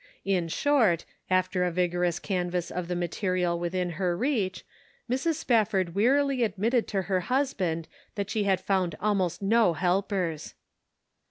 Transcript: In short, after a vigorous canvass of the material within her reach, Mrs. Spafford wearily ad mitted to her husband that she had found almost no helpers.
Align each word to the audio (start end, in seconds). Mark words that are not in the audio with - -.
In 0.25 0.47
short, 0.47 1.05
after 1.29 1.63
a 1.63 1.69
vigorous 1.69 2.17
canvass 2.17 2.71
of 2.71 2.87
the 2.87 2.95
material 2.95 3.59
within 3.59 3.91
her 4.01 4.17
reach, 4.17 4.65
Mrs. 5.07 5.35
Spafford 5.35 5.93
wearily 5.93 6.43
ad 6.43 6.57
mitted 6.57 6.87
to 6.87 7.03
her 7.03 7.19
husband 7.19 7.87
that 8.15 8.31
she 8.31 8.45
had 8.45 8.59
found 8.59 8.95
almost 8.99 9.43
no 9.43 9.73
helpers. 9.73 10.55